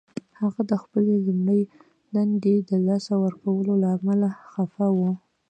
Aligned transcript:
هغه 0.39 0.61
د 0.71 0.73
خپلې 0.83 1.13
لومړۍ 1.27 1.61
دندې 2.15 2.55
د 2.69 2.71
لاسه 2.87 3.13
ورکولو 3.23 3.73
له 3.83 3.87
امله 3.97 4.29
خفه 4.51 4.87
و 4.97 4.99